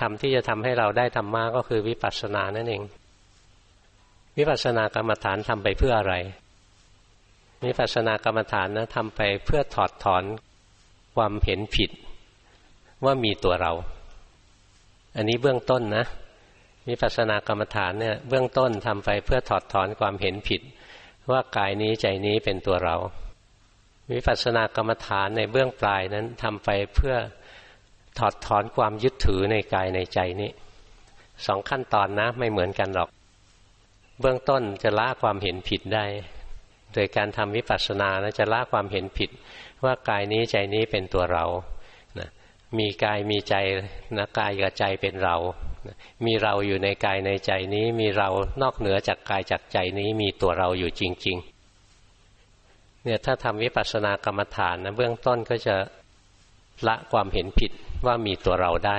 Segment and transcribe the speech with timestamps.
[0.00, 2.82] ธรรมที่จะทำให้เราได้ธรรมะก็คือวิปัสสนานั่นเอง
[4.36, 6.14] วิปัสสนากรรมฐานทำไปเพื่ออะไร
[7.64, 10.24] วิปัสสนากรรมฐานนะทำไปเพื่อถอดถอน
[11.16, 11.90] ความเห็นผิด
[13.04, 13.72] ว่ามีตัวเรา
[15.16, 16.04] อันนี้เบื้องต้นนะ
[16.88, 20.60] วิปัสสนากรรมฐานเนี่ยเบื้องต้นทำไปเพื่อถอดถอนความเห็นผิด
[21.30, 22.96] ว่ากายนี้ใจนี้เป็นตัวเรา
[24.12, 27.14] วิปัสสนากรรมฐานในเบื้องปลายนั้นทำไปเพื่อ
[28.18, 30.50] ถอดถอนความยึดถือในกายในใจนี้
[31.46, 33.08] สองขั้นตอนนะไม่เหมือนกันหรอก
[34.20, 36.04] เบื้องต้นจะละความเห็นผิดได้
[36.94, 39.30] โดยการทำวิปัสสนานะจะละความเห็นผิด
[39.84, 41.44] ว่ากายนี้ใจนี้เป็นตัวเรา
[42.18, 42.28] นะ
[42.78, 43.54] มีกายมีใจ
[44.16, 45.36] นะกายกับใจเป็นเรา
[46.26, 48.28] มีเราอยู่ในกายในใจนี้ มีเรา
[48.62, 51.36] นอกเหนือจากกายจากใจนี้มีตัวเราอยู่จริง
[52.20, 55.76] ๆ เนี่ยถ้าทำวิปัสสนากรรมฐานนะเบื้องต้นก็จะ
[56.86, 57.70] ละความเห็นผิด
[58.06, 58.98] ว่ามีตัวเราได้